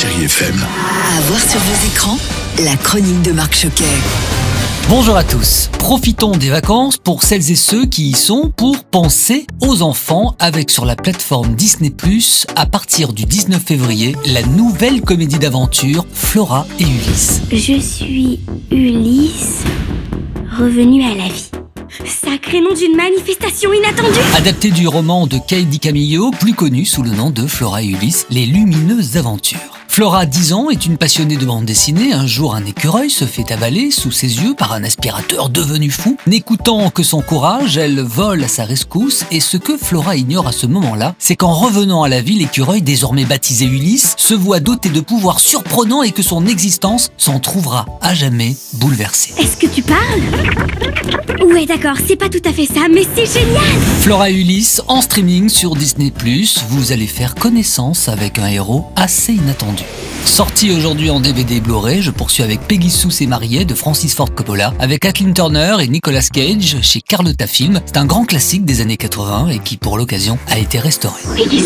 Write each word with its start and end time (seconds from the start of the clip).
Chérie 0.00 0.24
FM. 0.24 0.54
À 0.54 1.20
voir 1.20 1.40
sur 1.40 1.60
vos 1.60 1.86
écrans, 1.86 2.16
la 2.64 2.74
chronique 2.76 3.20
de 3.20 3.32
Marc 3.32 3.54
Choquet. 3.54 3.84
Bonjour 4.88 5.14
à 5.14 5.24
tous. 5.24 5.68
Profitons 5.78 6.38
des 6.38 6.48
vacances 6.48 6.96
pour 6.96 7.22
celles 7.22 7.50
et 7.50 7.54
ceux 7.54 7.84
qui 7.84 8.08
y 8.08 8.12
sont 8.14 8.50
pour 8.56 8.82
penser 8.84 9.46
aux 9.60 9.82
enfants 9.82 10.36
avec 10.38 10.70
sur 10.70 10.86
la 10.86 10.96
plateforme 10.96 11.54
Disney 11.54 11.90
Plus 11.90 12.46
à 12.56 12.64
partir 12.64 13.12
du 13.12 13.26
19 13.26 13.62
février 13.62 14.16
la 14.24 14.40
nouvelle 14.42 15.02
comédie 15.02 15.38
d'aventure 15.38 16.06
Flora 16.14 16.66
et 16.78 16.84
Ulysse. 16.84 17.42
Je 17.52 17.78
suis 17.78 18.40
Ulysse, 18.70 19.64
revenue 20.58 21.04
à 21.04 21.14
la 21.14 21.28
vie. 21.28 21.50
Sacré 22.06 22.62
nom 22.62 22.72
d'une 22.72 22.96
manifestation 22.96 23.70
inattendue 23.74 24.18
Adapté 24.34 24.70
du 24.70 24.88
roman 24.88 25.26
de 25.26 25.36
Kay 25.46 25.64
DiCamillo, 25.64 26.30
plus 26.30 26.54
connu 26.54 26.86
sous 26.86 27.02
le 27.02 27.10
nom 27.10 27.28
de 27.28 27.46
Flora 27.46 27.82
et 27.82 27.88
Ulysse, 27.88 28.26
Les 28.30 28.46
lumineuses 28.46 29.18
aventures. 29.18 29.79
Flora, 29.92 30.24
10 30.24 30.52
ans, 30.52 30.70
est 30.70 30.86
une 30.86 30.96
passionnée 30.96 31.36
de 31.36 31.44
bande 31.44 31.64
dessinée. 31.64 32.12
Un 32.12 32.24
jour, 32.24 32.54
un 32.54 32.64
écureuil 32.64 33.10
se 33.10 33.24
fait 33.24 33.50
avaler 33.50 33.90
sous 33.90 34.12
ses 34.12 34.40
yeux 34.40 34.54
par 34.54 34.72
un 34.72 34.84
aspirateur 34.84 35.48
devenu 35.48 35.90
fou. 35.90 36.16
N'écoutant 36.28 36.90
que 36.90 37.02
son 37.02 37.22
courage, 37.22 37.76
elle 37.76 38.00
vole 38.00 38.44
à 38.44 38.48
sa 38.48 38.64
rescousse. 38.64 39.24
Et 39.32 39.40
ce 39.40 39.56
que 39.56 39.76
Flora 39.76 40.14
ignore 40.14 40.46
à 40.46 40.52
ce 40.52 40.68
moment-là, 40.68 41.16
c'est 41.18 41.34
qu'en 41.34 41.52
revenant 41.52 42.04
à 42.04 42.08
la 42.08 42.20
vie, 42.20 42.38
l'écureuil, 42.38 42.82
désormais 42.82 43.24
baptisé 43.24 43.64
Ulysse, 43.64 44.14
se 44.16 44.32
voit 44.32 44.60
doté 44.60 44.90
de 44.90 45.00
pouvoirs 45.00 45.40
surprenants 45.40 46.04
et 46.04 46.12
que 46.12 46.22
son 46.22 46.46
existence 46.46 47.10
s'en 47.16 47.40
trouvera 47.40 47.84
à 48.00 48.14
jamais 48.14 48.54
bouleversée. 48.74 49.34
Est-ce 49.38 49.56
que 49.56 49.66
tu 49.66 49.82
parles? 49.82 50.22
Ouais 51.52 51.66
d'accord, 51.66 51.96
c'est 52.06 52.16
pas 52.16 52.28
tout 52.28 52.42
à 52.44 52.52
fait 52.52 52.66
ça, 52.66 52.86
mais 52.92 53.06
c'est 53.14 53.26
génial 53.26 53.64
Flora 54.00 54.30
et 54.30 54.34
Ulysse 54.34 54.82
en 54.88 55.00
streaming 55.00 55.48
sur 55.48 55.74
Disney+, 55.74 56.12
vous 56.68 56.92
allez 56.92 57.06
faire 57.06 57.34
connaissance 57.34 58.08
avec 58.08 58.38
un 58.38 58.46
héros 58.46 58.86
assez 58.94 59.32
inattendu. 59.32 59.79
Sorti 60.24 60.70
aujourd'hui 60.72 61.10
en 61.10 61.20
DVD 61.20 61.60
Blu-ray, 61.60 62.02
je 62.02 62.10
poursuis 62.10 62.42
avec 62.42 62.60
Peggy 62.60 62.90
Sue 62.90 63.22
et 63.22 63.26
Mariée 63.26 63.64
de 63.64 63.74
Francis 63.74 64.14
Ford 64.14 64.32
Coppola, 64.34 64.72
avec 64.78 65.00
Kathleen 65.00 65.34
Turner 65.34 65.76
et 65.80 65.88
Nicolas 65.88 66.22
Cage 66.32 66.76
chez 66.82 67.00
Carlotta 67.00 67.46
Film. 67.46 67.80
C'est 67.86 67.96
un 67.96 68.06
grand 68.06 68.24
classique 68.24 68.64
des 68.64 68.80
années 68.80 68.96
80 68.96 69.48
et 69.48 69.58
qui, 69.58 69.76
pour 69.76 69.98
l'occasion, 69.98 70.38
a 70.48 70.58
été 70.58 70.78
restauré. 70.78 71.20
Peggy 71.34 71.62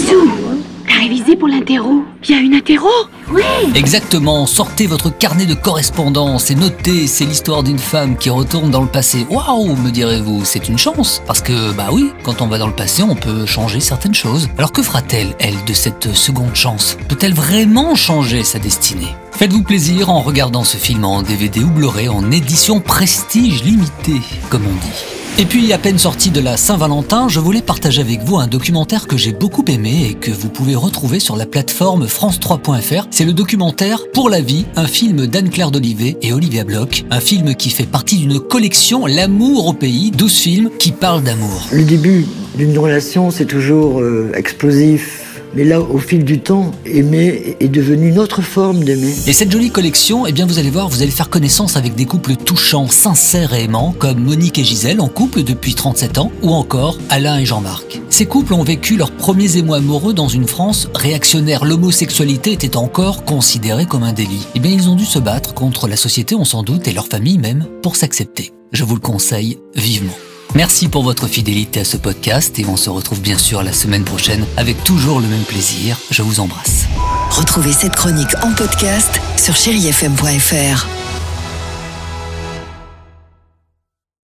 t'as 0.87 1.01
révisé 1.01 1.37
pour 1.37 1.49
l'interro? 1.49 2.05
Il 2.29 2.31
y 2.31 2.35
a 2.35 2.41
une 2.41 2.55
interro? 2.55 2.89
Ouais 3.31 3.43
Exactement, 3.75 4.47
sortez 4.47 4.87
votre 4.87 5.11
carnet 5.11 5.47
de 5.47 5.55
correspondance 5.55 6.51
et 6.51 6.55
notez, 6.55 7.07
c'est 7.07 7.25
l'histoire 7.25 7.63
d'une 7.63 7.79
femme 7.79 8.17
qui 8.17 8.31
retourne 8.31 8.71
dans 8.71 8.83
le 8.83 8.89
passé. 8.89 9.27
Waouh, 9.31 9.77
me 9.77 9.91
direz-vous, 9.91 10.45
c'est 10.45 10.69
une 10.69 10.79
chance. 10.79 11.23
Parce 11.27 11.41
que, 11.41 11.73
bah 11.73 11.89
oui, 11.93 12.11
quand 12.23 12.43
on 12.43 12.47
va 12.47 12.59
dans 12.59 12.67
le 12.67 12.73
passé, 12.75 13.03
on 13.03 13.15
peut 13.15 13.47
changer 13.47 13.81
certaines 13.81 14.15
choses. 14.15 14.49
Alors 14.59 14.73
que 14.73 14.83
fera-t-elle, 14.83 15.35
elle, 15.39 15.65
de 15.67 15.73
cette 15.73 16.15
seconde 16.15 16.55
chance? 16.55 16.97
Peut-elle 17.09 17.35
vraiment 17.35 17.95
changer 17.95 18.45
sa 18.45 18.59
destinée? 18.59 19.15
Faites-vous 19.33 19.63
plaisir 19.63 20.11
en 20.11 20.21
regardant 20.21 20.65
ce 20.65 20.77
film 20.77 21.05
en 21.05 21.23
DVD 21.23 21.61
ou 21.61 21.73
en 22.11 22.31
édition 22.31 22.81
prestige 22.81 23.65
limitée, 23.65 24.21
comme 24.49 24.63
on 24.67 24.75
dit. 24.87 25.24
Et 25.37 25.47
puis, 25.47 25.73
à 25.73 25.79
peine 25.79 25.99
sorti 25.99 26.31
de 26.31 26.39
la 26.39 26.57
Saint-Valentin, 26.57 27.27
je 27.29 27.41
voulais 27.41 27.61
partager 27.61 28.01
avec 28.01 28.21
vous 28.23 28.37
un 28.37 28.47
documentaire 28.47 29.09
que 29.09 29.17
j'ai 29.17 29.33
beaucoup 29.33 29.65
aimé 29.67 30.07
et 30.11 30.15
que 30.15 30.31
vous 30.31 30.49
pouvez 30.49 30.77
retrouver 30.77 31.19
sur 31.19 31.35
la 31.35 31.45
plateforme 31.45 32.07
France3.fr. 32.07 33.09
C'est 33.11 33.25
le 33.25 33.33
documentaire 33.33 33.99
Pour 34.13 34.31
la 34.31 34.41
vie, 34.41 34.65
un 34.77 34.87
film 34.87 35.27
d'Anne-Claire 35.27 35.73
d'Olivet 35.73 36.17
et 36.23 36.33
Olivia 36.33 36.63
Bloch. 36.63 37.05
Un 37.11 37.19
film 37.19 37.57
qui 37.57 37.71
fait 37.71 37.83
partie 37.83 38.19
d'une 38.19 38.39
collection 38.39 39.07
L'amour 39.07 39.67
au 39.67 39.73
pays, 39.73 40.13
12 40.13 40.33
films 40.33 40.71
qui 40.79 40.93
parlent 40.93 41.25
d'amour. 41.25 41.67
Le 41.73 41.83
début 41.83 42.27
d'une 42.55 42.79
relation, 42.79 43.33
c'est 43.33 43.47
toujours 43.47 44.01
euh, 44.01 44.31
explosif. 44.37 45.24
Mais 45.57 45.65
là, 45.65 45.81
au 45.81 45.99
fil 45.99 46.25
du 46.25 46.41
temps, 46.41 46.73
aimer 46.85 47.57
est 47.61 47.69
devenu 47.69 48.09
une 48.09 48.19
autre 48.19 48.43
forme 48.43 48.83
d'aimer. 48.83 49.15
Et 49.27 49.33
cette 49.33 49.53
jolie 49.53 49.71
collection, 49.71 50.27
eh 50.27 50.33
bien 50.33 50.47
vous 50.47 50.59
allez 50.59 50.71
voir, 50.71 50.89
vous 50.89 51.03
allez 51.03 51.13
faire 51.13 51.31
connaissance 51.31 51.77
avec 51.77 51.95
des 51.95 52.07
couples 52.07 52.35
touchants, 52.35 52.89
sincères 52.89 53.55
et 53.55 53.65
aimants, 53.65 53.95
comme 53.99 54.19
Monique 54.19 54.59
et 54.59 54.65
Gisèle 54.65 55.01
en 55.01 55.09
couple 55.09 55.45
depuis 55.45 55.75
37 55.75 56.19
ans, 56.19 56.33
ou 56.43 56.51
encore 56.51 56.99
Alain 57.09 57.39
et 57.39 57.47
Jean-Marc. 57.47 58.01
Ces 58.11 58.27
couples 58.27 58.55
ont 58.55 58.65
vécu 58.65 58.97
leurs 58.97 59.13
premiers 59.13 59.57
émois 59.57 59.77
amoureux 59.77 60.13
dans 60.13 60.29
une 60.29 60.49
France 60.49 60.89
réactionnaire. 60.95 61.65
L'homosexualité 61.65 62.53
était 62.53 62.77
encore 62.77 63.25
considérée 63.25 63.87
comme 63.87 64.03
un 64.03 64.13
délit. 64.13 64.47
Eh 64.55 64.61
bien 64.61 64.73
ils 64.73 64.89
ont 64.89 64.97
dû 64.97 65.05
se 65.05 65.19
battre 65.19 65.55
contre 65.55 65.87
la 65.87 65.97
société, 65.97 66.35
on 66.35 66.45
s'en 66.45 66.63
doute, 66.65 66.89
et 66.89 66.93
leur 66.93 67.07
famille 67.07 67.39
même, 67.39 67.67
pour 67.83 67.97
s'accepter. 67.97 68.53
Je 68.73 68.83
vous 68.83 68.95
le 68.95 69.01
conseille 69.01 69.59
vivement. 69.77 70.15
Merci 70.55 70.89
pour 70.89 71.03
votre 71.03 71.27
fidélité 71.27 71.81
à 71.81 71.85
ce 71.85 71.97
podcast 71.97 72.59
et 72.59 72.67
on 72.67 72.77
se 72.77 72.91
retrouve 72.91 73.21
bien 73.21 73.39
sûr 73.39 73.63
la 73.63 73.73
semaine 73.73 74.05
prochaine 74.05 74.47
avec 74.57 74.83
toujours 74.85 75.21
le 75.21 75.27
même 75.27 75.43
plaisir. 75.43 75.99
Je 76.11 76.23
vous 76.23 76.41
embrasse. 76.41 76.85
Retrouvez 77.31 77.73
cette 77.73 77.97
chronique 77.97 78.35
en 78.43 78.53
podcast 78.53 79.21
sur 79.37 79.57
chérifm.fr. 79.57 81.04